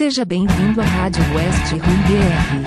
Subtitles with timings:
[0.00, 2.64] Seja bem-vindo à Rádio West Rum BR.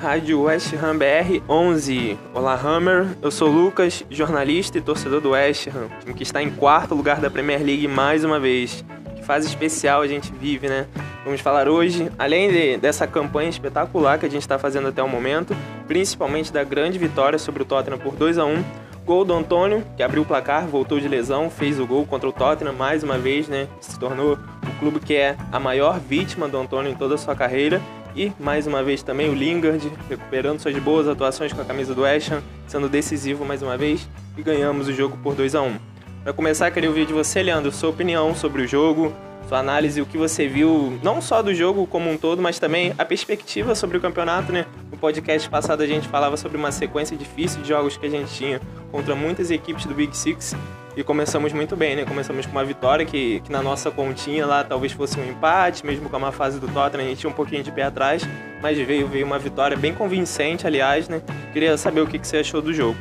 [0.00, 2.18] Rádio West Ham BR 11.
[2.32, 3.18] Olá, Hammer.
[3.20, 7.30] Eu sou Lucas, jornalista e torcedor do West Ham, que está em quarto lugar da
[7.30, 8.82] Premier League mais uma vez.
[9.26, 10.86] Fase especial a gente vive, né?
[11.24, 15.08] Vamos falar hoje, além de, dessa campanha espetacular que a gente está fazendo até o
[15.08, 15.54] momento,
[15.88, 18.64] principalmente da grande vitória sobre o Tottenham por 2 a 1
[19.04, 22.32] Gol do Antônio, que abriu o placar, voltou de lesão, fez o gol contra o
[22.32, 23.66] Tottenham mais uma vez, né?
[23.80, 27.34] Se tornou o clube que é a maior vítima do Antônio em toda a sua
[27.34, 27.82] carreira.
[28.14, 32.02] E mais uma vez também o Lingard, recuperando suas boas atuações com a camisa do
[32.02, 35.95] West Ham, sendo decisivo mais uma vez e ganhamos o jogo por 2 a 1.
[36.26, 39.14] Para começar, queria ouvir de você, Leandro, sua opinião sobre o jogo,
[39.48, 42.92] sua análise, o que você viu, não só do jogo como um todo, mas também
[42.98, 44.66] a perspectiva sobre o campeonato, né?
[44.90, 48.34] No podcast passado a gente falava sobre uma sequência difícil de jogos que a gente
[48.34, 50.56] tinha contra muitas equipes do Big Six
[50.96, 52.04] e começamos muito bem, né?
[52.04, 56.10] Começamos com uma vitória que, que na nossa continha lá talvez fosse um empate, mesmo
[56.10, 58.28] com a má fase do Tottenham, a gente tinha um pouquinho de pé atrás,
[58.60, 61.22] mas veio, veio uma vitória bem convincente, aliás, né?
[61.52, 62.98] Queria saber o que, que você achou do jogo.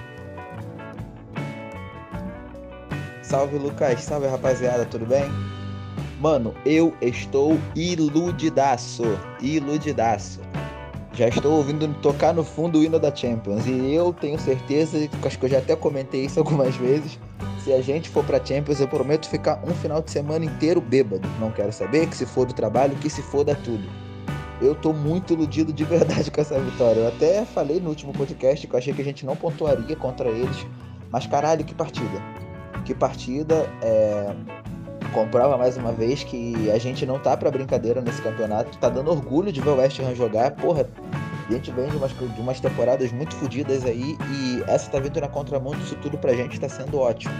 [3.27, 5.25] Salve Lucas, salve rapaziada, tudo bem?
[6.19, 9.01] Mano, eu estou iludidaço,
[9.41, 10.41] iludidaço.
[11.11, 15.39] Já estou ouvindo tocar no fundo o hino da Champions e eu tenho certeza, acho
[15.39, 17.19] que eu já até comentei isso algumas vezes,
[17.63, 21.27] se a gente for pra Champions, eu prometo ficar um final de semana inteiro bêbado.
[21.39, 23.89] Não quero saber que se for do trabalho, que se foda tudo.
[24.61, 26.99] Eu tô muito iludido de verdade com essa vitória.
[26.99, 30.29] Eu até falei no último podcast que eu achei que a gente não pontuaria contra
[30.29, 30.67] eles.
[31.11, 32.44] Mas caralho, que partida.
[32.85, 33.67] Que partida.
[33.81, 34.33] É...
[35.13, 38.77] Comprova mais uma vez que a gente não tá pra brincadeira nesse campeonato.
[38.77, 40.51] Tá dando orgulho de ver o West Ham jogar.
[40.51, 40.87] Porra,
[41.47, 45.19] a gente vem de umas, de umas temporadas muito fodidas aí e essa tá vindo
[45.21, 47.33] na contramão disso tudo pra gente, tá sendo ótimo.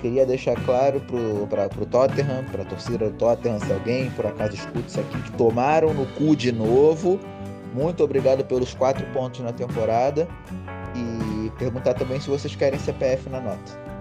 [0.00, 4.54] Queria deixar claro pro, pra, pro Tottenham, pra torcida do Tottenham, se alguém por acaso
[4.54, 7.20] escuta isso aqui, que tomaram no cu de novo.
[7.72, 10.28] Muito obrigado pelos quatro pontos na temporada.
[10.94, 13.91] E perguntar também se vocês querem CPF na nota.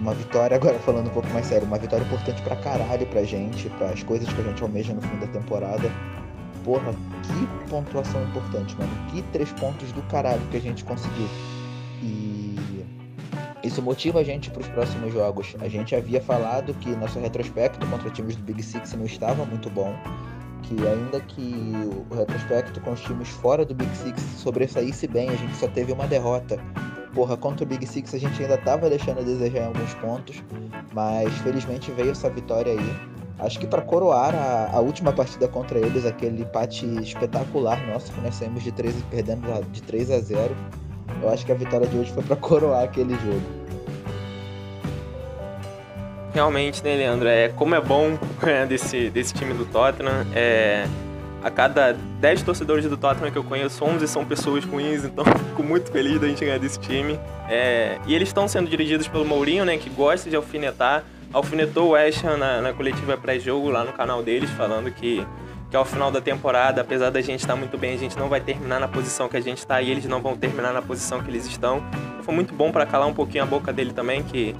[0.00, 3.68] Uma vitória, agora falando um pouco mais sério, uma vitória importante pra caralho pra gente,
[3.70, 5.90] para as coisas que a gente almeja no fim da temporada
[6.64, 8.90] porra, que pontuação importante, mano.
[9.10, 11.28] Que três pontos do caralho que a gente conseguiu.
[12.02, 12.56] E
[13.62, 15.54] isso motiva a gente para os próximos jogos.
[15.60, 19.68] A gente havia falado que nosso retrospecto contra times do Big Six não estava muito
[19.70, 19.94] bom.
[20.62, 21.74] Que ainda que
[22.10, 25.92] o retrospecto com os times fora do Big Six sobressaísse bem, a gente só teve
[25.92, 26.58] uma derrota.
[27.14, 30.42] Porra, contra o Big Six a gente ainda estava deixando a desejar em alguns pontos,
[30.92, 33.10] mas felizmente veio essa vitória aí
[33.42, 38.20] Acho que para coroar a, a, última partida contra eles, aquele empate espetacular nosso, que
[38.20, 40.54] nós saímos de 3 perdendo de 3 a 0.
[41.22, 43.40] Eu acho que a vitória de hoje foi para coroar aquele jogo.
[46.34, 47.28] Realmente, né, Leandro?
[47.28, 48.18] É, como é bom
[48.68, 50.26] desse, desse time do Tottenham.
[50.34, 50.86] É,
[51.42, 55.62] a cada 10 torcedores do Tottenham que eu conheço, 11 são pessoas ruins, então fico
[55.62, 57.18] muito feliz da gente ganhar desse time.
[57.48, 61.90] É, e eles estão sendo dirigidos pelo Mourinho, né, que gosta de alfinetar alfinetou o
[61.90, 65.24] West Ham na, na coletiva pré-jogo lá no canal deles, falando que,
[65.70, 68.40] que ao final da temporada, apesar da gente estar muito bem, a gente não vai
[68.40, 71.30] terminar na posição que a gente está e eles não vão terminar na posição que
[71.30, 71.82] eles estão.
[72.22, 74.54] Foi muito bom para calar um pouquinho a boca dele também, que,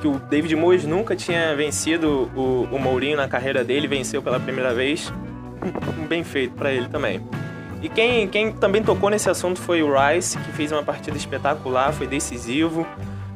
[0.00, 4.38] que o David Moyes nunca tinha vencido o, o Mourinho na carreira dele, venceu pela
[4.38, 5.12] primeira vez.
[6.08, 7.20] Bem feito para ele também.
[7.82, 11.92] E quem, quem também tocou nesse assunto foi o Rice, que fez uma partida espetacular,
[11.92, 12.86] foi decisivo.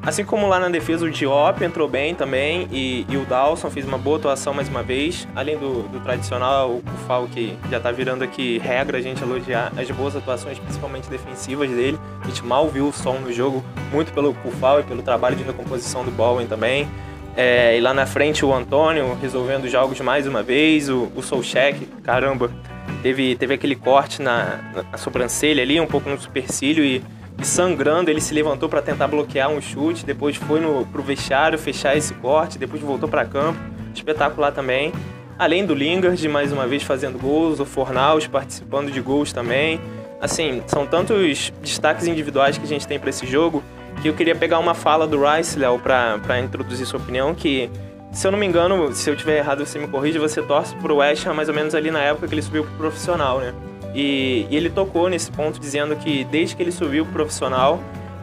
[0.09, 3.87] Assim como lá na defesa, o Diop entrou bem também e, e o Dawson fez
[3.87, 5.29] uma boa atuação mais uma vez.
[5.37, 9.71] Além do, do tradicional, o Kufal, que já tá virando aqui regra a gente elogiar
[9.77, 11.99] as boas atuações, principalmente defensivas dele.
[12.23, 13.63] A gente mal viu o som no jogo,
[13.93, 16.89] muito pelo Kufal e pelo trabalho de recomposição do Bowen também.
[17.41, 21.87] É, e lá na frente o Antônio resolvendo jogos mais uma vez, o, o Solchek,
[22.03, 22.51] caramba,
[23.01, 24.59] teve, teve aquele corte na,
[24.91, 27.01] na sobrancelha ali, um pouco no supercílio e
[27.41, 31.57] e sangrando, ele se levantou para tentar bloquear um chute, depois foi no, pro vestiário
[31.57, 33.59] fechar esse corte, depois voltou para campo.
[33.95, 34.93] Espetacular também.
[35.39, 39.81] Além do Lingard, mais uma vez fazendo gols, o Fornaus participando de gols também.
[40.21, 43.63] Assim, são tantos destaques individuais que a gente tem para esse jogo
[44.01, 47.71] que eu queria pegar uma fala do Rice, Léo, para introduzir sua opinião, que
[48.13, 50.97] se eu não me engano, se eu tiver errado você me corrige, você torce pro
[50.97, 53.55] West Ham mais ou menos ali na época que ele subiu pro profissional, né?
[53.95, 57.81] E, e, ele tocou nesse ponto dizendo que desde que ele subiu pro profissional,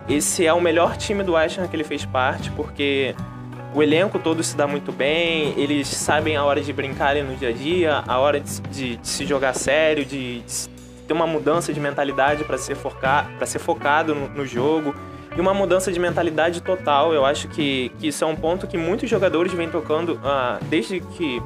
[0.08, 3.16] esse é o melhor time do West Ham que ele fez parte, porque
[3.74, 7.50] o elenco todo se dá muito bem, eles sabem a hora de brincar no dia
[7.50, 10.70] a dia, a hora de, de, de se jogar sério, de, de,
[11.06, 14.96] ter uma mudança de mentalidade para ser, focar, ser focado no, no, jogo
[15.36, 17.14] e uma mudança de mentalidade total.
[17.14, 21.00] Eu acho que, que isso é um ponto que muitos jogadores vêm tocando ah, desde
[21.00, 21.42] que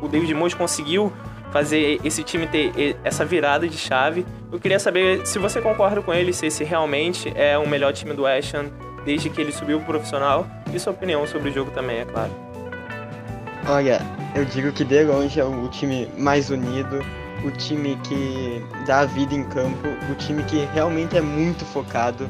[0.00, 1.12] o David Moyes conseguiu
[1.52, 4.26] fazer esse time ter essa virada de chave.
[4.52, 8.12] Eu queria saber se você concorda com ele, se esse realmente é o melhor time
[8.12, 8.70] do Ham
[9.04, 12.32] desde que ele subiu pro profissional e sua opinião sobre o jogo também, é claro.
[13.68, 14.00] Olha,
[14.34, 17.00] eu digo que de longe é o time mais unido,
[17.44, 22.28] o time que dá a vida em campo, o time que realmente é muito focado.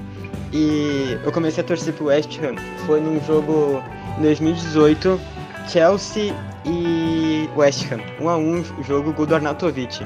[0.53, 2.55] E eu comecei a torcer pro West Ham.
[2.87, 3.83] Foi num jogo
[4.19, 5.21] em 2018,
[5.69, 6.35] Chelsea
[6.65, 8.01] e West Ham.
[8.21, 10.05] 1 a 1 o jogo gol do Arnautovic.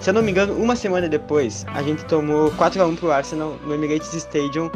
[0.00, 3.10] Se eu não me engano, uma semana depois, a gente tomou 4 a 1 pro
[3.10, 4.70] Arsenal no Emirates Stadium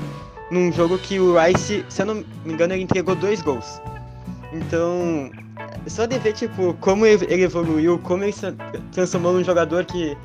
[0.50, 2.14] num jogo que o Rice, se eu não
[2.44, 3.80] me engano, ele entregou dois gols.
[4.52, 5.30] Então,
[5.86, 8.52] só de ver, tipo, como ele evoluiu, como ele se
[8.92, 10.16] transformou num jogador que,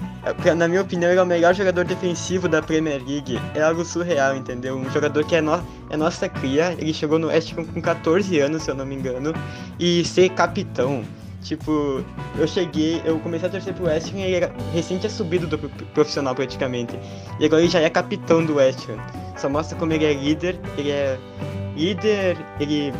[0.55, 4.35] na minha opinião, ele é o melhor jogador defensivo da Premier League, é algo surreal,
[4.35, 4.77] entendeu?
[4.77, 8.63] Um jogador que é, no, é nossa cria, ele chegou no West com 14 anos,
[8.63, 9.33] se eu não me engano,
[9.79, 11.03] e ser capitão.
[11.41, 12.03] Tipo,
[12.37, 15.47] eu cheguei, eu comecei a torcer pro West Ham e ele era, recém tinha subido
[15.47, 15.57] do
[15.93, 16.99] profissional praticamente.
[17.39, 18.97] E agora ele já é capitão do West Ham.
[19.37, 21.17] Só mostra como ele é líder, ele é
[21.75, 22.91] líder, ele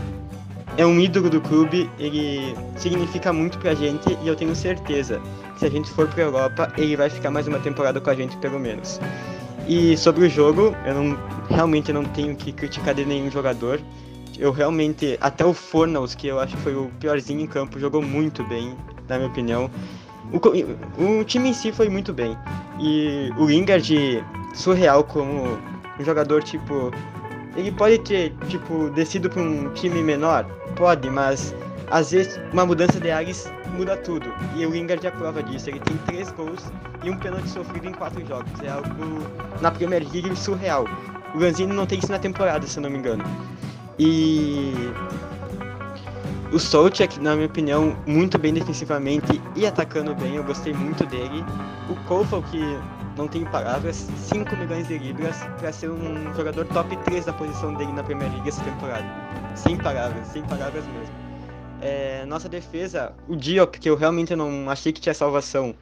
[0.75, 5.21] é um ídolo do clube, ele significa muito pra gente e eu tenho certeza
[5.53, 8.15] que se a gente for pra Europa, ele vai ficar mais uma temporada com a
[8.15, 8.99] gente pelo menos.
[9.67, 11.17] E sobre o jogo, eu não,
[11.49, 13.81] realmente não tenho que criticar de nenhum jogador.
[14.37, 18.01] Eu realmente, até o Fornals, que eu acho que foi o piorzinho em campo, jogou
[18.01, 18.75] muito bem,
[19.09, 19.69] na minha opinião.
[20.31, 22.37] O, o time em si foi muito bem.
[22.79, 24.23] E o Lingard,
[24.53, 25.57] surreal como
[25.99, 26.91] um jogador tipo.
[27.57, 30.45] Ele pode ter, tipo, descido para um time menor?
[30.75, 31.55] Pode, mas
[31.89, 34.31] às vezes uma mudança de ares muda tudo.
[34.55, 35.69] E o Lingard a prova disso.
[35.69, 36.71] Ele tem três gols
[37.03, 38.51] e um pênalti sofrido em quatro jogos.
[38.61, 39.25] É algo
[39.59, 40.85] na Premier League surreal.
[41.33, 43.23] O Lanzini não tem isso na temporada, se eu não me engano.
[43.97, 44.73] E
[46.51, 51.43] o Solchek, na minha opinião, muito bem defensivamente e atacando bem, eu gostei muito dele.
[51.89, 52.61] O Kofal, que
[53.17, 57.73] não tenho palavras, 5 milhões de libras para ser um jogador top 3 da posição
[57.73, 59.05] dele na Premier League essa temporada.
[59.55, 61.15] Sem palavras, sem palavras mesmo.
[61.81, 65.75] É, nossa defesa, o Diop, que eu realmente não achei que tinha salvação,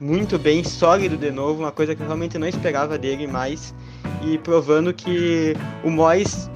[0.00, 3.72] muito bem, sólido de novo, uma coisa que eu realmente não esperava dele mais,
[4.24, 5.54] e provando que
[5.84, 6.50] o Mois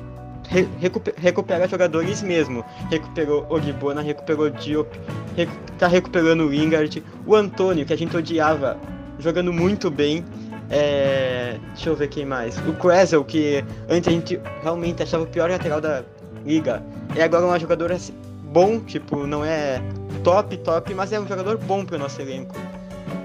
[0.48, 0.68] re
[1.16, 2.64] recupera jogadores mesmo.
[2.90, 4.88] Recuperou Oribona, recuperou Diop,
[5.36, 8.78] recu tá recuperando o Wingard, o Antônio, que a gente odiava
[9.18, 10.24] jogando muito bem.
[10.70, 11.58] É...
[11.72, 12.56] Deixa eu ver quem mais.
[12.58, 16.02] O Creswell, que antes a gente realmente achava o pior lateral da
[16.44, 16.82] liga.
[17.14, 18.14] É agora uma jogadora assim,
[18.52, 19.80] bom, tipo, não é
[20.24, 22.54] top, top, mas é um jogador bom pro nosso elenco.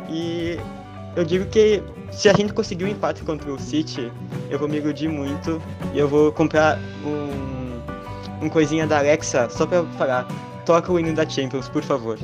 [0.10, 0.58] E
[1.16, 4.12] eu digo que se a gente conseguir um empate contra o City,
[4.50, 5.62] eu vou me iludir muito
[5.94, 10.28] e eu vou comprar um, um coisinha da Alexa só pra falar.
[10.66, 12.20] Toca o hino da Champions, por favor.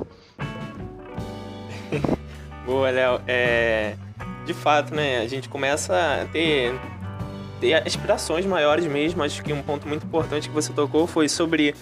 [2.68, 3.22] Boa, Léo.
[3.26, 3.96] É,
[4.46, 6.78] de fato, né, a gente começa a ter,
[7.62, 9.24] ter aspirações maiores mesmo.
[9.24, 11.74] Acho que um ponto muito importante que você tocou foi sobre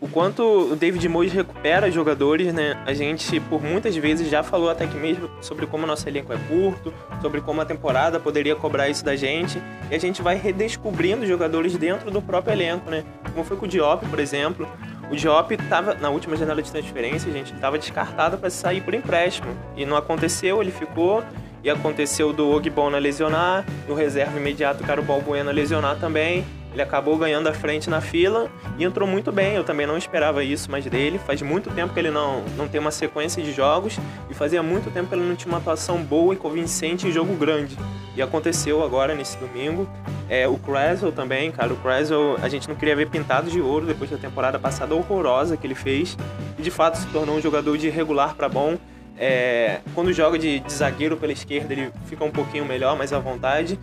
[0.00, 2.80] o quanto o David Moyes recupera jogadores, né?
[2.86, 6.32] A gente, por muitas vezes, já falou até que mesmo sobre como o nosso elenco
[6.32, 10.36] é curto, sobre como a temporada poderia cobrar isso da gente, e a gente vai
[10.36, 13.02] redescobrindo jogadores dentro do próprio elenco, né?
[13.32, 14.68] Como foi com o Diop, por exemplo.
[15.10, 19.56] O Diop estava na última janela de transferência, gente, estava descartado para sair por empréstimo.
[19.76, 21.24] E não aconteceu, ele ficou.
[21.64, 26.44] E aconteceu do Ogbonna lesionar, no reserva imediato o Caro Balbuena lesionar também.
[26.78, 29.56] Ele acabou ganhando a frente na fila e entrou muito bem.
[29.56, 31.18] Eu também não esperava isso mais dele.
[31.18, 33.98] Faz muito tempo que ele não, não tem uma sequência de jogos
[34.30, 37.34] e fazia muito tempo que ele não tinha uma atuação boa e convincente em jogo
[37.34, 37.76] grande.
[38.14, 39.88] E aconteceu agora nesse domingo.
[40.28, 41.72] É, o Creswell também, cara.
[41.72, 45.56] O Creswell a gente não queria ver pintado de ouro depois da temporada passada horrorosa
[45.56, 46.16] que ele fez.
[46.56, 48.78] E de fato se tornou um jogador de regular para bom.
[49.18, 53.18] É, quando joga de, de zagueiro pela esquerda, ele fica um pouquinho melhor, mais à
[53.18, 53.76] vontade.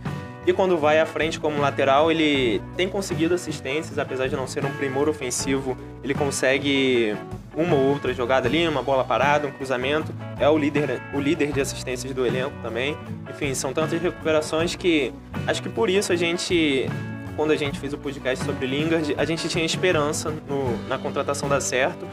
[0.46, 4.64] E quando vai à frente como lateral, ele tem conseguido assistências, apesar de não ser
[4.64, 7.16] um primor ofensivo, ele consegue
[7.56, 10.14] uma ou outra jogada ali, uma bola parada, um cruzamento.
[10.38, 12.96] É o líder, o líder de assistências do elenco também.
[13.28, 15.12] Enfim, são tantas recuperações que
[15.48, 16.88] acho que por isso a gente,
[17.34, 21.48] quando a gente fez o podcast sobre Lingard, a gente tinha esperança no, na contratação
[21.48, 22.06] dar certo,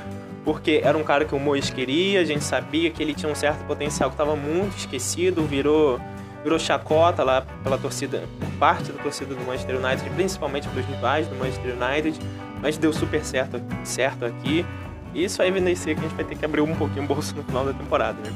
[0.44, 3.36] porque era um cara que o Mois queria, a gente sabia que ele tinha um
[3.36, 6.00] certo potencial que estava muito esquecido, virou
[6.44, 11.28] virou chacota lá pela torcida, por parte da torcida do Manchester United, principalmente pelos rivais
[11.28, 12.20] do Manchester United,
[12.62, 14.66] mas deu super certo, certo aqui.
[15.14, 17.36] E isso vai evidencia que a gente vai ter que abrir um pouquinho o bolso
[17.36, 18.34] no final da temporada, né?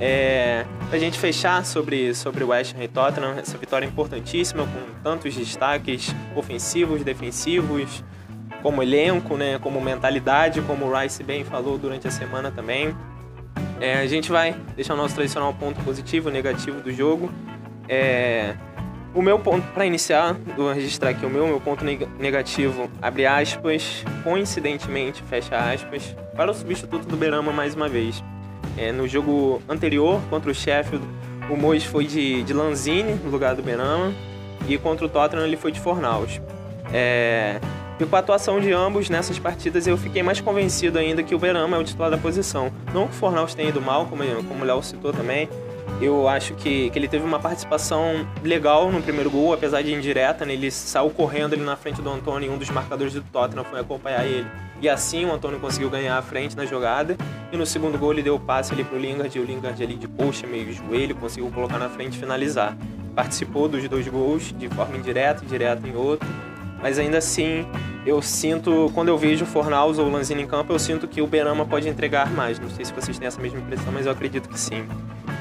[0.00, 5.02] É, pra gente fechar sobre, sobre o West Ham e Tottenham, essa vitória importantíssima, com
[5.02, 8.02] tantos destaques ofensivos, defensivos,
[8.62, 12.94] como elenco, né, como mentalidade, como o Rice bem falou durante a semana também.
[13.80, 17.30] É, a gente vai deixar o nosso tradicional ponto positivo e negativo do jogo.
[17.88, 18.54] É,
[19.14, 21.84] o meu ponto, para iniciar, vou registrar aqui o meu, meu ponto
[22.18, 28.24] negativo, abre aspas, coincidentemente, fecha aspas, para o substituto do Berama mais uma vez.
[28.78, 31.04] É, no jogo anterior, contra o Sheffield,
[31.50, 34.14] o Mois foi de, de Lanzini, no lugar do Berama,
[34.66, 36.40] e contra o Tottenham ele foi de Fornaus.
[36.90, 37.60] É,
[38.00, 41.38] e com a atuação de ambos nessas partidas, eu fiquei mais convencido ainda que o
[41.38, 42.72] Berama é o titular da posição.
[42.92, 45.48] Não que o Fornaus tenha ido mal, como, como o Léo citou também,
[46.00, 50.44] eu acho que, que ele teve uma participação legal no primeiro gol, apesar de indireta,
[50.44, 50.52] né?
[50.52, 53.80] ele saiu correndo ali na frente do Antônio e um dos marcadores do Tottenham foi
[53.80, 54.46] acompanhar ele.
[54.80, 57.16] E assim o Antônio conseguiu ganhar a frente na jogada.
[57.52, 59.94] E no segundo gol ele deu o passe ali pro Lingard, e o Lingard ali
[59.94, 62.76] de coxa, meio joelho, conseguiu colocar na frente e finalizar.
[63.14, 66.28] Participou dos dois gols de forma indireta direta em outro.
[66.82, 67.64] Mas ainda assim,
[68.04, 71.22] eu sinto, quando eu vejo o Fornaus ou o Lanzini em campo, eu sinto que
[71.22, 72.58] o Berama pode entregar mais.
[72.58, 74.86] Não sei se vocês têm essa mesma impressão, mas eu acredito que sim.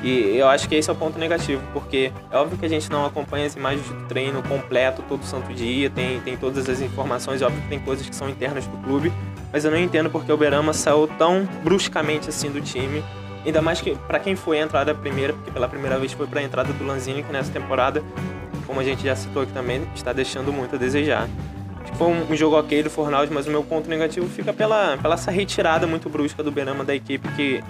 [0.03, 2.89] E eu acho que esse é o ponto negativo, porque é óbvio que a gente
[2.89, 7.41] não acompanha as imagens do treino completo todo santo dia, tem, tem todas as informações,
[7.41, 9.13] é óbvio que tem coisas que são internas do clube,
[9.51, 13.03] mas eu não entendo porque o Berama saiu tão bruscamente assim do time.
[13.45, 16.39] Ainda mais que para quem foi a entrada primeira, porque pela primeira vez foi para
[16.39, 18.03] a entrada do Lanzini, que nessa temporada,
[18.71, 21.27] como a gente já citou aqui também, está deixando muito a desejar.
[21.97, 25.29] Foi um, jogo ok do Fornaldi, mas o meu ponto negativo fica pela, pela essa
[25.29, 27.61] retirada muito brusca do Berama da equipe, que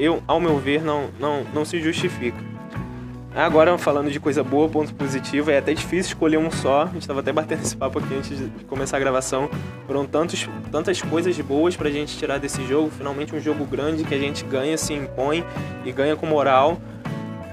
[0.00, 2.36] eu, ao meu ver, não, não, não se justifica.
[3.32, 6.82] Agora, falando de coisa boa, ponto positivo, é até difícil escolher um só.
[6.82, 9.48] A gente estava até batendo esse papo aqui antes de começar a gravação.
[9.86, 12.90] Foram tantos, tantas coisas boas para a gente tirar desse jogo.
[12.90, 15.44] Finalmente, um jogo grande que a gente ganha, se impõe
[15.84, 16.80] e ganha com moral.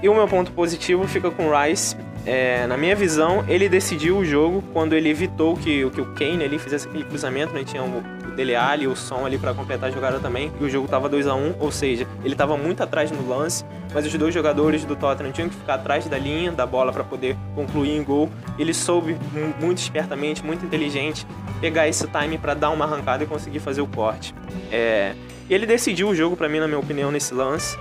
[0.01, 1.95] E o meu ponto positivo fica com o Rice.
[2.25, 6.43] É, na minha visão, ele decidiu o jogo quando ele evitou que, que o Kane
[6.43, 7.63] ali fizesse aquele cruzamento, né?
[7.63, 8.03] Tinha o,
[8.39, 11.27] Dele Alli, o Som ali para completar a jogada também, e o jogo tava 2
[11.27, 14.95] a 1 ou seja, ele tava muito atrás no lance, mas os dois jogadores do
[14.95, 18.29] Tottenham tinham que ficar atrás da linha da bola para poder concluir em gol.
[18.57, 19.17] Ele soube
[19.59, 21.27] muito espertamente, muito inteligente,
[21.59, 24.33] pegar esse time para dar uma arrancada e conseguir fazer o corte.
[24.71, 25.15] É,
[25.49, 27.77] ele decidiu o jogo para mim, na minha opinião, nesse lance.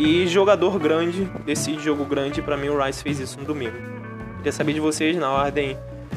[0.00, 3.76] E jogador grande decide jogo grande, para mim o Rice fez isso no domingo.
[4.38, 5.76] Queria saber de vocês, na ordem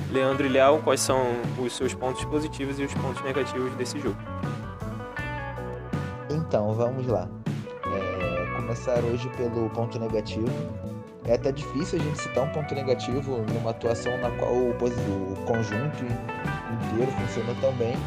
[0.09, 1.21] Leandro e Léo, quais são
[1.59, 4.15] os seus pontos positivos e os pontos negativos desse jogo.
[6.29, 7.27] Então, vamos lá.
[7.93, 10.47] É, começar hoje pelo ponto negativo.
[11.25, 15.35] É até difícil a gente citar um ponto negativo numa atuação na qual o, o
[15.45, 17.97] conjunto inteiro funcionou tão bem.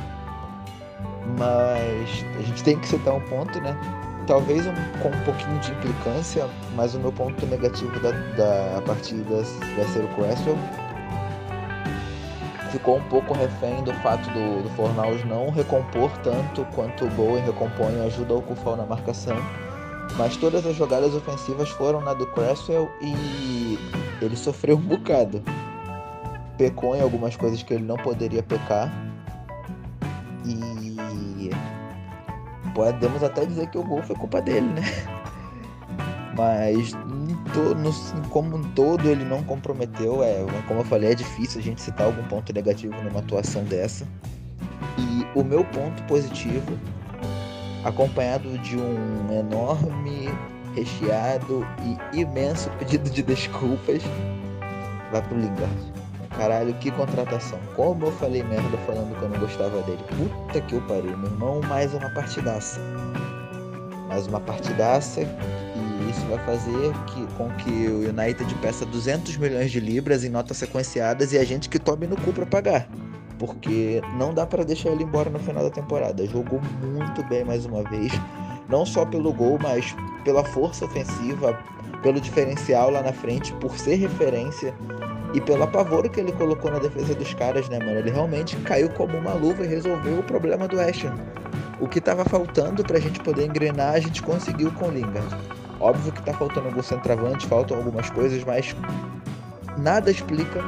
[1.38, 3.78] Mas a gente tem que citar um ponto, né?
[4.26, 9.42] Talvez um, com um pouquinho de implicância, mas o meu ponto negativo da, da partida
[9.76, 10.58] vai ser o Cresswell.
[12.70, 17.42] Ficou um pouco refém do fato do, do Fornaus não recompor tanto quanto o Bowen
[17.44, 19.36] recompõe e ajuda o Kufal na marcação.
[20.16, 23.78] Mas todas as jogadas ofensivas foram na do Cresswell e
[24.20, 25.42] ele sofreu um bocado.
[26.58, 28.90] Pecou em algumas coisas que ele não poderia pecar.
[30.44, 30.85] E
[32.76, 34.82] podemos até dizer que o gol foi culpa dele, né?
[36.36, 40.22] Mas no, como um todo ele não comprometeu.
[40.22, 44.06] É, como eu falei, é difícil a gente citar algum ponto negativo numa atuação dessa.
[44.98, 46.78] E o meu ponto positivo,
[47.82, 50.28] acompanhado de um enorme,
[50.74, 51.66] recheado
[52.12, 54.02] e imenso pedido de desculpas,
[55.10, 55.95] vai pro Lingard.
[56.36, 57.58] Caralho, que contratação.
[57.74, 60.04] Como eu falei merda falando que eu não gostava dele.
[60.16, 61.60] Puta que eu parei, meu irmão.
[61.62, 62.78] Mais uma partidaça.
[64.06, 65.22] Mais uma partidaça.
[65.22, 70.28] E isso vai fazer que, com que o United peça 200 milhões de libras em
[70.28, 72.86] notas sequenciadas e a gente que tome no cu pra pagar.
[73.38, 76.26] Porque não dá para deixar ele embora no final da temporada.
[76.26, 78.12] Jogou muito bem mais uma vez.
[78.68, 81.58] Não só pelo gol, mas pela força ofensiva,
[82.02, 84.74] pelo diferencial lá na frente, por ser referência
[85.36, 87.98] e pelo apavoro que ele colocou na defesa dos caras, né, mano?
[87.98, 91.12] Ele realmente caiu como uma luva e resolveu o problema do Ashton.
[91.78, 95.28] O que tava faltando pra gente poder engrenar, a gente conseguiu com o Lingard.
[95.78, 98.74] Óbvio que tá faltando alguns centroavantes, faltam algumas coisas, mas
[99.76, 100.58] nada explica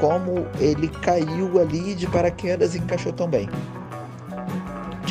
[0.00, 3.48] como ele caiu ali de paraquedas e encaixou tão bem.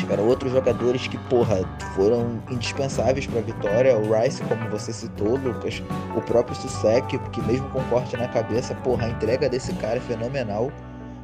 [0.02, 1.58] Tiveram outros jogadores que, porra,
[1.94, 3.96] foram indispensáveis para a vitória.
[3.96, 5.80] O Rice, como você citou, Lucas,
[6.16, 10.00] o próprio Susek, que mesmo com corte na cabeça, porra, a entrega desse cara é
[10.00, 10.72] fenomenal.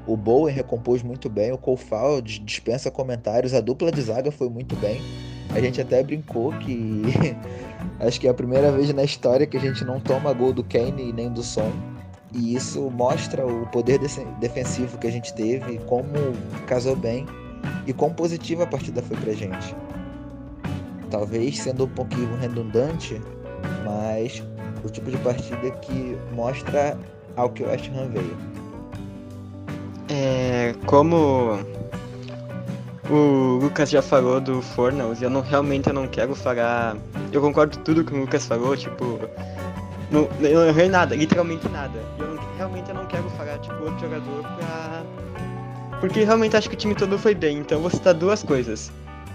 [0.07, 4.77] O Bowen recompôs muito bem, o Koufal dispensa comentários, a dupla de zaga foi muito
[4.77, 5.03] bem.
[5.53, 7.03] A gente até brincou que
[7.99, 10.63] acho que é a primeira vez na história que a gente não toma gol do
[10.63, 11.73] Kane nem do Son.
[12.33, 13.99] E isso mostra o poder
[14.39, 16.13] defensivo que a gente teve, como
[16.69, 17.27] casou bem
[17.87, 19.75] e quão positiva a partida foi pra gente.
[21.11, 23.21] Talvez sendo um pouquinho redundante,
[23.85, 24.43] mas
[24.85, 26.99] o tipo de partida que mostra
[27.37, 28.37] ao que o West Ham veio.
[30.11, 31.59] É, como
[33.11, 36.97] o Lucas já falou do Fornals, eu não realmente eu não quero falar.
[37.33, 39.19] Eu concordo tudo que o Lucas falou, tipo.
[40.11, 41.99] Não, eu não errei nada, literalmente nada.
[42.19, 45.03] Eu não, realmente eu não quero falar, tipo, outro jogador pra.
[46.01, 48.93] Porque realmente acho que o time todo foi bem, então vou citar duas coisas.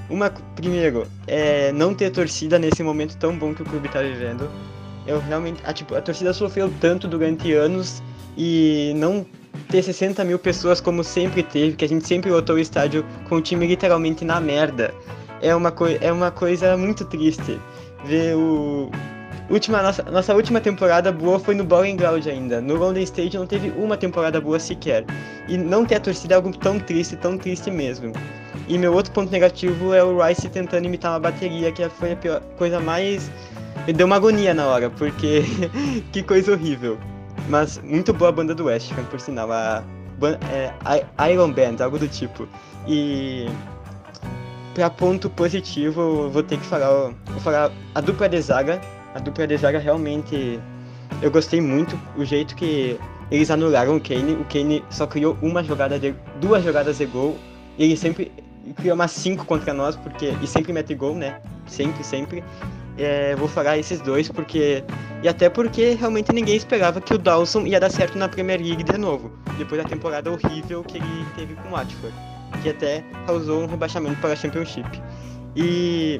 [0.09, 4.49] Uma, primeiro, é não ter torcida nesse momento tão bom que o clube tá vivendo.
[5.05, 5.61] Eu realmente.
[5.65, 8.01] A, tipo, a torcida sofreu tanto durante anos
[8.37, 9.25] e não
[9.69, 13.35] ter 60 mil pessoas como sempre teve, que a gente sempre lotou o estádio com
[13.35, 14.93] o time literalmente na merda.
[15.41, 17.59] É uma, é uma coisa muito triste
[18.05, 18.89] ver o.
[19.49, 22.61] Última, nossa, nossa última temporada boa foi no Bowling Ground ainda.
[22.61, 25.05] No London Stadium não teve uma temporada boa sequer.
[25.47, 28.13] E não ter a torcida é algo tão triste, tão triste mesmo.
[28.67, 32.15] E meu outro ponto negativo é o Rice tentando imitar uma bateria, que foi a
[32.15, 33.29] pior, coisa mais.
[33.85, 35.43] Me deu uma agonia na hora, porque
[36.13, 36.97] que coisa horrível.
[37.49, 39.51] Mas muito boa a banda do West por sinal.
[39.51, 39.83] A,
[40.51, 42.47] é, Iron Band, algo do tipo.
[42.87, 43.49] E
[44.73, 48.79] pra ponto positivo, vou ter que falar, vou falar a dupla de zaga.
[49.13, 50.59] A dupla de zaga realmente
[51.21, 52.99] eu gostei muito o jeito que
[53.31, 54.33] eles anularam o Kane.
[54.33, 57.37] O Kane só criou uma jogada de duas jogadas de gol.
[57.77, 58.31] E ele sempre
[58.75, 61.39] criou umas cinco contra nós, porque e sempre mete gol, né?
[61.65, 62.43] Sempre, sempre.
[62.97, 64.83] É, vou falar esses dois porque.
[65.23, 68.83] E até porque realmente ninguém esperava que o Dawson ia dar certo na Premier League
[68.83, 72.13] de novo, depois da temporada horrível que ele teve com o Watford,
[72.61, 75.01] que até causou um rebaixamento para a Championship.
[75.55, 76.19] E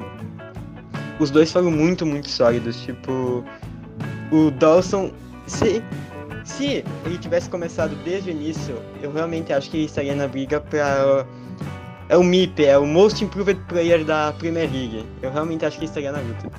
[1.18, 2.80] os dois foram muito, muito sólidos.
[2.82, 3.44] Tipo,
[4.30, 5.12] o Dawson,
[5.46, 5.82] se,
[6.44, 10.60] se ele tivesse começado desde o início, eu realmente acho que ele estaria na briga
[10.60, 11.26] para
[12.08, 15.06] é o MIP, é o Most Improved Player da Premier League.
[15.22, 16.50] Eu realmente acho que estaria na luta.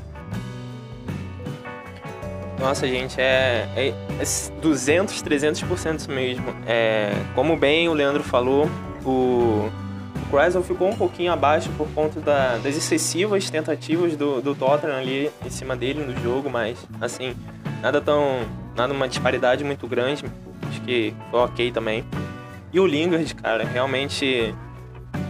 [2.60, 6.48] Nossa, gente, é, é, é 200, 300% mesmo.
[6.66, 8.68] É, como bem o Leandro falou,
[9.06, 9.70] o,
[10.36, 15.32] Chrysler ficou um pouquinho abaixo por conta da, das excessivas tentativas do, do Tottenham ali
[15.46, 17.34] em cima dele no jogo, mas assim,
[17.82, 18.42] nada tão.
[18.76, 20.26] nada uma disparidade muito grande.
[20.70, 22.04] Acho que foi ok também.
[22.74, 24.54] E o Lingard, cara, realmente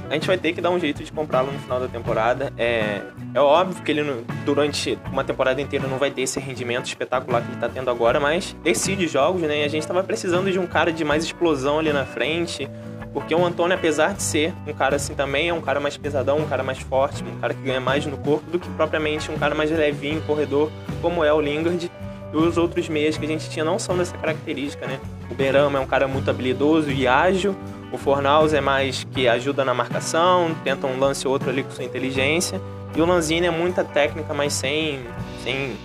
[0.09, 2.53] a gente vai ter que dar um jeito de comprá-lo no final da temporada.
[2.57, 3.01] É,
[3.33, 7.47] é óbvio que ele, durante uma temporada inteira, não vai ter esse rendimento espetacular que
[7.47, 9.61] ele está tendo agora, mas decide jogos, né?
[9.61, 12.69] E a gente estava precisando de um cara de mais explosão ali na frente,
[13.15, 16.39] porque o Antônio, apesar de ser um cara assim também, é um cara mais pesadão,
[16.39, 19.37] um cara mais forte, um cara que ganha mais no corpo do que propriamente um
[19.37, 20.69] cara mais levinho, corredor,
[21.01, 21.89] como é o Lingard.
[22.33, 24.99] E os outros meias que a gente tinha não são dessa característica, né?
[25.31, 27.55] O Berama é um cara muito habilidoso e ágil,
[27.89, 31.71] o Fornaus é mais que ajuda na marcação, tenta um lance ou outro ali com
[31.71, 32.59] sua inteligência.
[32.93, 34.99] E o Lanzini é muita técnica, mas sem,
[35.41, 35.77] sem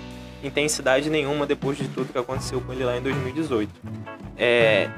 [0.42, 3.70] intensidade nenhuma depois de tudo que aconteceu com ele lá em 2018.
[4.36, 4.90] É,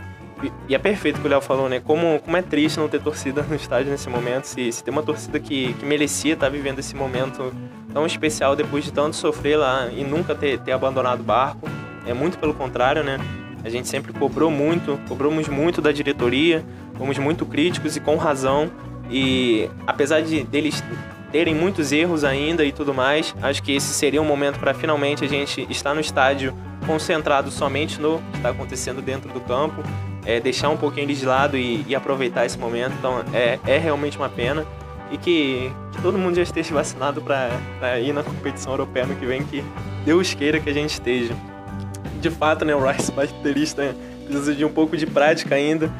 [0.69, 1.81] e é perfeito o que o Léo falou, né?
[1.81, 4.45] Como, como é triste não ter torcida no estádio nesse momento.
[4.45, 7.53] Se, se tem uma torcida que, que merecia estar vivendo esse momento
[7.93, 11.69] tão especial depois de tanto sofrer lá e nunca ter, ter abandonado o barco.
[12.07, 13.19] É muito pelo contrário, né?
[13.65, 16.65] A gente sempre cobrou muito, cobramos muito da diretoria,
[16.97, 18.71] fomos muito críticos e com razão.
[19.11, 20.83] E apesar de deles
[21.31, 25.25] terem muitos erros ainda e tudo mais, acho que esse seria um momento para finalmente
[25.25, 26.55] a gente estar no estádio
[26.87, 29.83] concentrado somente no que está acontecendo dentro do campo,
[30.25, 32.95] é, deixar um pouquinho eles de lado e, e, aproveitar esse momento.
[32.99, 34.65] Então é, é realmente uma pena
[35.11, 39.27] e que, que todo mundo já esteja vacinado para ir na competição europeia no que
[39.27, 39.63] vem, que
[40.05, 41.35] Deus queira que a gente esteja
[42.23, 45.91] de fato, né, o Rice baterista precisa de um pouco de prática ainda.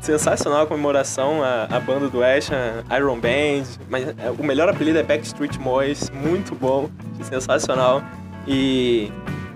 [0.00, 2.50] Sensacional a comemoração, a, a banda do Ash,
[2.88, 6.88] a Iron Band, mas é, o melhor apelido é Backstreet Boys, muito bom,
[7.22, 8.02] sensacional.
[8.46, 9.12] E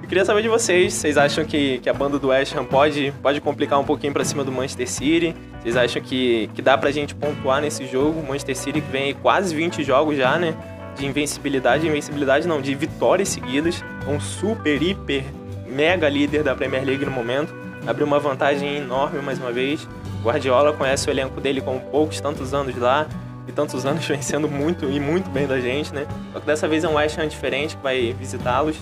[0.07, 3.13] eu queria saber de vocês, vocês acham que, que a banda do West Ham pode,
[3.21, 5.35] pode complicar um pouquinho para cima do Manchester City?
[5.61, 8.21] Vocês acham que, que dá pra gente pontuar nesse jogo?
[8.21, 10.55] O Manchester City que vem quase 20 jogos já, né?
[10.97, 13.85] De invencibilidade, invencibilidade não, de vitórias seguidas.
[14.07, 15.25] Um super, hiper
[15.67, 17.53] mega líder da Premier League no momento,
[17.85, 19.89] abriu uma vantagem enorme mais uma vez.
[20.23, 23.09] Guardiola conhece o elenco dele com poucos tantos anos lá
[23.49, 26.07] e tantos anos vencendo muito e muito bem da gente, né?
[26.33, 28.77] Só que dessa vez é um West Ham diferente que vai visitá-los.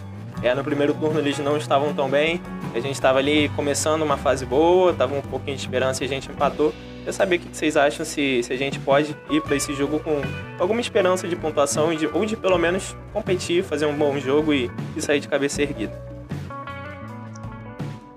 [0.45, 2.39] É, no primeiro turno eles não estavam tão bem,
[2.75, 6.09] a gente estava ali começando uma fase boa, tava um pouquinho de esperança e a
[6.09, 6.71] gente empatou.
[7.07, 10.01] Eu saber o que vocês acham se, se a gente pode ir para esse jogo
[10.01, 10.21] com
[10.59, 14.71] alguma esperança de pontuação de, ou de pelo menos competir, fazer um bom jogo e,
[14.95, 15.99] e sair de cabeça erguida.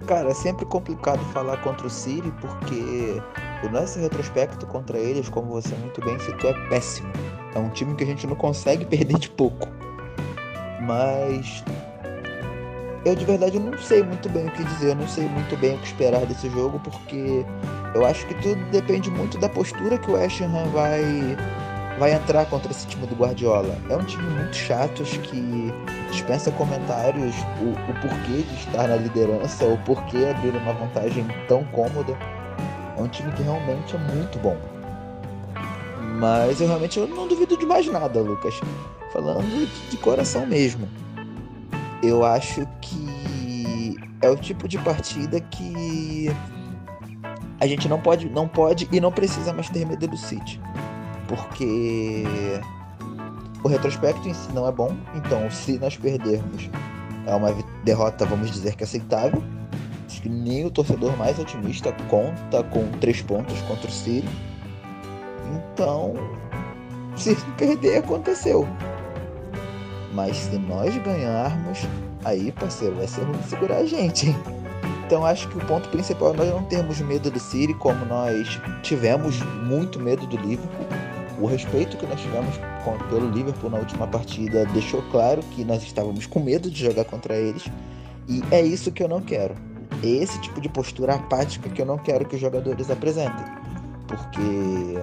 [0.05, 3.21] Cara, é sempre complicado falar contra o City porque
[3.65, 7.09] o nosso retrospecto contra eles, como você muito bem citou, é péssimo.
[7.55, 9.69] É um time que a gente não consegue perder de pouco.
[10.81, 11.63] Mas
[13.07, 15.75] eu de verdade não sei muito bem o que dizer, eu não sei muito bem
[15.75, 17.45] o que esperar desse jogo, porque
[17.95, 21.01] eu acho que tudo depende muito da postura que o West Ham vai,
[21.97, 23.75] vai entrar contra esse time do Guardiola.
[23.89, 25.73] É um time muito chato, que
[26.11, 31.63] dispensa comentários o, o porquê de estar na liderança, o porquê abrir uma vantagem tão
[31.65, 32.17] cômoda.
[32.97, 34.57] É um time que realmente é muito bom.
[36.19, 38.59] Mas eu realmente eu não duvido de mais nada, Lucas.
[39.13, 40.89] Falando de, de coração mesmo.
[42.03, 46.27] Eu acho que é o tipo de partida que
[47.59, 50.61] a gente não pode, não pode e não precisa mais ter medo do City.
[51.27, 52.23] Porque
[53.63, 56.69] o retrospecto em si não é bom, então se nós perdermos
[57.25, 59.43] é uma derrota, vamos dizer que aceitável.
[60.05, 64.27] Acho que nem o torcedor mais otimista conta com três pontos contra o City.
[65.73, 66.13] Então,
[67.15, 68.67] se perder, aconteceu.
[70.17, 71.77] Mas se nós ganharmos,
[72.25, 74.35] aí, parceiro, vai ser ruim segurar a gente.
[75.05, 78.59] Então acho que o ponto principal é nós não termos medo do City, como nós
[78.81, 80.87] tivemos muito medo do Liverpool.
[81.39, 82.55] O respeito que nós tivemos
[83.09, 87.35] pelo Liverpool na última partida deixou claro que nós estávamos com medo de jogar contra
[87.35, 87.65] eles.
[88.27, 89.53] E é isso que eu não quero.
[90.03, 93.45] É esse tipo de postura apática que eu não quero que os jogadores apresentem.
[94.07, 94.97] Porque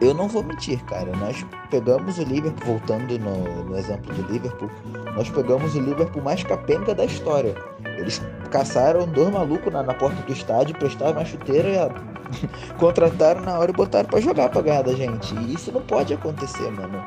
[0.00, 1.14] eu não vou mentir, cara.
[1.16, 4.70] Nós pegamos o Liverpool, voltando no, no, exemplo do Liverpool,
[5.14, 7.54] nós pegamos o Liverpool mais capenga da história.
[7.96, 11.90] Eles caçaram dois malucos na, na porta do estádio, prestaram uma chuteira e a...
[12.78, 15.34] contrataram na hora e botaram para jogar pra ganhar da gente.
[15.36, 17.02] E isso não pode acontecer, mano.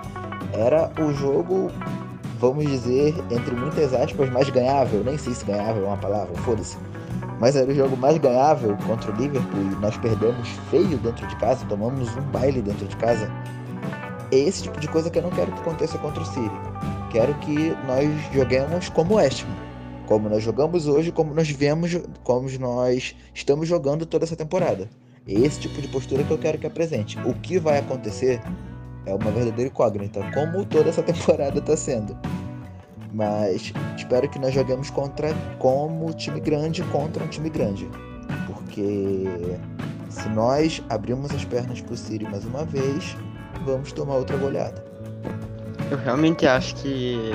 [0.53, 1.71] Era o jogo,
[2.39, 5.03] vamos dizer, entre muitas aspas, mais ganhável.
[5.03, 6.77] Nem sei se ganhável é uma palavra, foda-se
[7.39, 11.35] mas era o jogo mais ganhável contra o Liverpool e nós perdemos feio dentro de
[11.37, 13.31] casa, tomamos um baile dentro de casa.
[14.31, 16.51] É esse tipo de coisa que eu não quero que aconteça contra o City.
[17.11, 19.45] Quero que nós joguemos como o West.
[20.05, 24.89] Como nós jogamos hoje, como nós vemos, como nós estamos jogando toda essa temporada.
[25.27, 27.17] É esse tipo de postura que eu quero que apresente.
[27.25, 28.41] O que vai acontecer
[29.05, 32.17] é uma verdadeira incógnita, como toda essa temporada está sendo.
[33.11, 37.89] Mas espero que nós joguemos contra como time grande contra um time grande.
[38.45, 39.37] Porque
[40.09, 43.15] se nós abrirmos as pernas pro City mais uma vez,
[43.65, 44.83] vamos tomar outra goleada.
[45.89, 47.33] Eu realmente acho que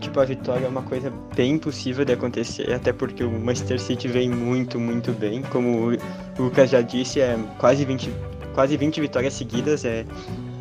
[0.00, 4.06] tipo, a vitória é uma coisa bem impossível de acontecer, até porque o Manchester City
[4.08, 5.42] vem muito, muito bem.
[5.42, 5.96] Como o
[6.38, 8.12] Lucas já disse, é quase 20,
[8.54, 10.04] quase 20 vitórias seguidas, é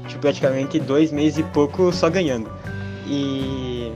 [0.08, 2.50] tipo, praticamente dois meses e pouco só ganhando.
[3.06, 3.92] E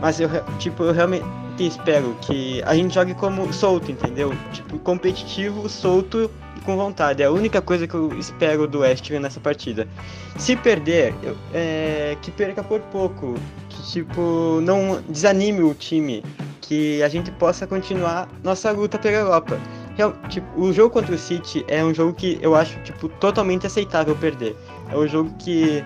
[0.00, 1.24] mas eu, tipo, eu realmente
[1.58, 4.32] espero que a gente jogue como solto, entendeu?
[4.52, 7.22] Tipo, competitivo, solto e com vontade.
[7.22, 9.88] É a única coisa que eu espero do West nessa partida.
[10.36, 13.34] Se perder, eu, é, que perca por pouco.
[13.68, 16.22] Que, tipo, não desanime o time.
[16.60, 19.58] Que a gente possa continuar nossa luta pela Europa.
[19.96, 23.66] Real, tipo, o jogo contra o City é um jogo que eu acho, tipo, totalmente
[23.66, 24.54] aceitável perder.
[24.92, 25.82] É um jogo que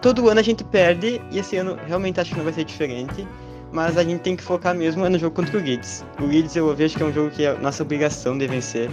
[0.00, 3.24] todo ano a gente perde e esse ano realmente acho que não vai ser diferente
[3.72, 6.04] mas a gente tem que focar mesmo no jogo contra o Leeds.
[6.20, 8.90] O Leeds eu vejo que é um jogo que é nossa obrigação de vencer,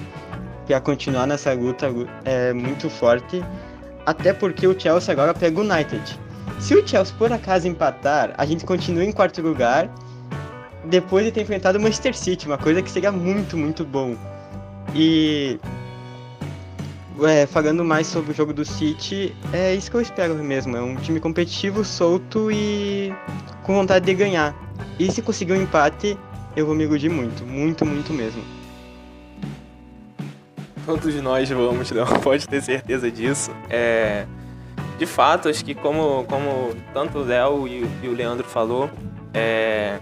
[0.65, 1.91] para continuar nessa luta
[2.25, 3.43] é muito forte,
[4.05, 6.19] até porque o Chelsea agora pega o United.
[6.59, 9.89] Se o Chelsea por acaso empatar, a gente continua em quarto lugar,
[10.85, 14.15] depois de ter enfrentado o Manchester City, uma coisa que seria muito, muito bom.
[14.95, 15.59] E
[17.27, 20.75] é, falando mais sobre o jogo do City, é isso que eu espero mesmo.
[20.75, 23.13] É um time competitivo, solto e
[23.63, 24.55] com vontade de ganhar.
[24.97, 26.17] E se conseguir um empate,
[26.55, 28.43] eu vou me iludir muito, muito, muito mesmo.
[30.85, 33.51] Todos nós vamos, não pode ter certeza disso.
[33.69, 34.25] É,
[34.97, 38.89] de fato, acho que como, como tanto o Léo e, o Leandro falou,
[39.33, 39.99] é,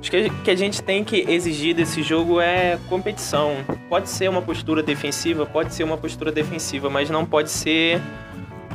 [0.00, 3.56] acho que, que a gente tem que exigir desse jogo é competição.
[3.88, 8.00] Pode ser uma postura defensiva, pode ser uma postura defensiva, mas não pode ser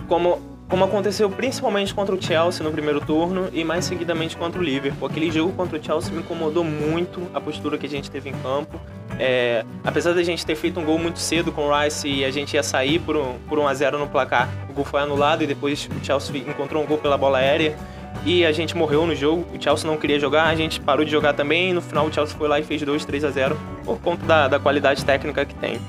[0.07, 4.63] como como aconteceu principalmente contra o Chelsea no primeiro turno e mais seguidamente contra o
[4.63, 5.07] Liverpool.
[5.07, 8.33] Aquele jogo contra o Chelsea me incomodou muito a postura que a gente teve em
[8.41, 8.81] campo.
[9.19, 12.31] É, apesar da gente ter feito um gol muito cedo com o Rice e a
[12.31, 15.43] gente ia sair por um, por 1 a 0 no placar, o gol foi anulado
[15.43, 17.77] e depois o Chelsea encontrou um gol pela bola aérea
[18.25, 19.45] e a gente morreu no jogo.
[19.53, 22.37] O Chelsea não queria jogar, a gente parou de jogar também no final o Chelsea
[22.37, 25.55] foi lá e fez 2, 3 a 0 por conta da, da qualidade técnica que
[25.55, 25.79] tem.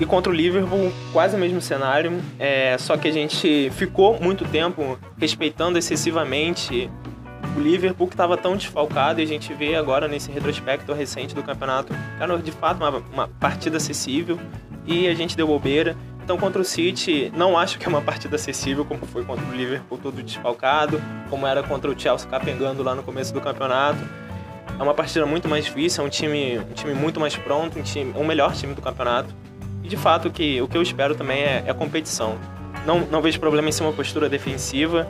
[0.00, 4.44] E contra o Liverpool, quase o mesmo cenário, é, só que a gente ficou muito
[4.44, 6.88] tempo respeitando excessivamente
[7.56, 11.42] o Liverpool que estava tão desfalcado e a gente vê agora nesse retrospecto recente do
[11.42, 14.38] campeonato, era de fato uma, uma partida acessível
[14.86, 15.96] e a gente deu bobeira.
[16.28, 19.50] Então, contra o City, não acho que é uma partida acessível, como foi contra o
[19.50, 23.98] Liverpool todo desfalcado, como era contra o Chelsea capengando lá no começo do campeonato.
[24.78, 27.82] É uma partida muito mais difícil, é um time, um time muito mais pronto, um,
[27.82, 29.34] time, um melhor time do campeonato.
[29.82, 32.36] E de fato, que, o que eu espero também é, é a competição.
[32.84, 35.08] Não, não vejo problema em ser uma postura defensiva.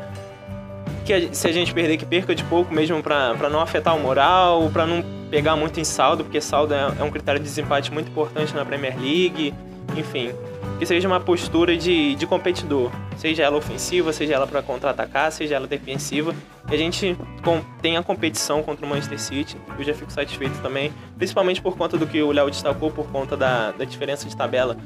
[1.05, 4.71] Que se a gente perder, que perca de pouco mesmo para não afetar o moral,
[4.73, 8.09] para não pegar muito em saldo, porque saldo é, é um critério de desempate muito
[8.09, 9.53] importante na Premier League.
[9.97, 10.33] Enfim,
[10.79, 15.57] que seja uma postura de, de competidor, seja ela ofensiva, seja ela para contra-atacar, seja
[15.57, 16.35] ela defensiva.
[16.71, 20.61] E a gente com, tem a competição contra o Manchester City, eu já fico satisfeito
[20.61, 24.37] também, principalmente por conta do que o Léo destacou, por conta da, da diferença de
[24.37, 24.77] tabela.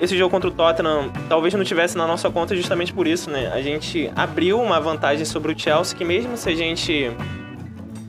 [0.00, 3.50] Esse jogo contra o Tottenham talvez não tivesse na nossa conta justamente por isso, né?
[3.52, 7.10] A gente abriu uma vantagem sobre o Chelsea que mesmo se a gente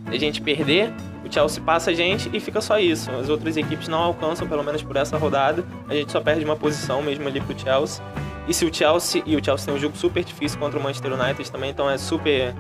[0.06, 0.92] a gente perder,
[1.30, 3.12] o Chelsea passa a gente e fica só isso.
[3.12, 5.63] As outras equipes não alcançam, pelo menos por essa rodada.
[5.88, 8.04] A gente só perde uma posição mesmo ali pro Chelsea.
[8.48, 11.13] E se o Chelsea, e o Chelsea tem um jogo super difícil contra o Manchester
[11.13, 12.56] United também, então é super,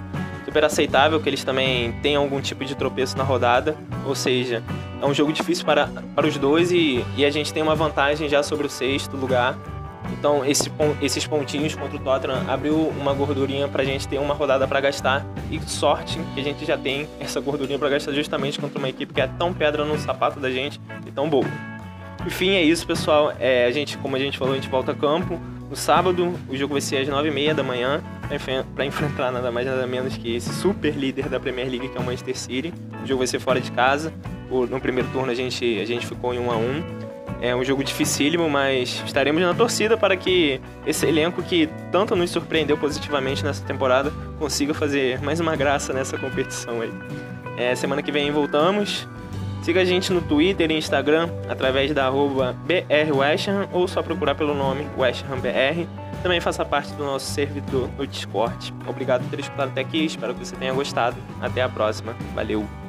[0.45, 3.75] super aceitável que eles também tenham algum tipo de tropeço na rodada.
[4.05, 4.61] Ou seja,
[5.01, 8.29] é um jogo difícil para, para os dois e, e a gente tem uma vantagem
[8.29, 9.57] já sobre o sexto lugar.
[10.17, 14.67] Então, esse, esses pontinhos contra o Tottenham abriu uma gordurinha pra gente ter uma rodada
[14.67, 15.25] para gastar.
[15.49, 19.13] E sorte que a gente já tem essa gordurinha para gastar justamente contra uma equipe
[19.13, 21.45] que é tão pedra no sapato da gente e tão boa.
[22.25, 23.33] Enfim, é isso, pessoal.
[23.39, 25.39] É, a gente, como a gente falou, a gente volta a campo.
[25.69, 28.01] No sábado, o jogo vai ser às 9h30 da manhã,
[28.75, 32.01] para enfrentar nada mais nada menos que esse super líder da Premier League, que é
[32.01, 32.73] o Manchester City.
[33.03, 34.11] O jogo vai ser fora de casa.
[34.49, 36.98] No primeiro turno a gente, a gente ficou em 1 a 1
[37.41, 42.29] é um jogo dificílimo, mas estaremos na torcida para que esse elenco que tanto nos
[42.31, 46.91] surpreendeu positivamente nessa temporada consiga fazer mais uma graça nessa competição aí.
[47.57, 49.07] É, semana que vem voltamos.
[49.61, 54.53] Siga a gente no Twitter e Instagram através da arroba BRWestham ou só procurar pelo
[54.53, 55.87] nome WeshamBR.
[56.23, 58.73] Também faça parte do nosso servidor no Discord.
[58.87, 61.17] Obrigado por ter escutado até aqui, espero que você tenha gostado.
[61.41, 62.15] Até a próxima.
[62.33, 62.88] Valeu!